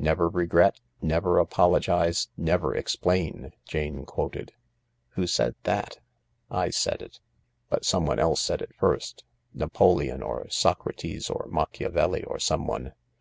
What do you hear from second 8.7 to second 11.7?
first. Napoleon or Socrates or